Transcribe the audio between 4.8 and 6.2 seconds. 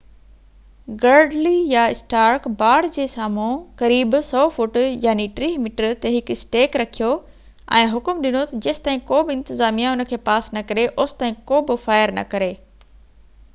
30 metres تي